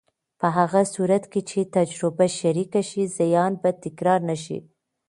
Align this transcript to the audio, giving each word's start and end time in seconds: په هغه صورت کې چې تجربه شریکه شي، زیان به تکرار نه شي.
په 0.39 0.47
هغه 0.57 0.81
صورت 0.93 1.23
کې 1.31 1.41
چې 1.49 1.59
تجربه 1.75 2.25
شریکه 2.39 2.81
شي، 2.89 3.03
زیان 3.17 3.51
به 3.61 3.69
تکرار 3.83 4.19
نه 4.29 4.35
شي. 4.43 4.59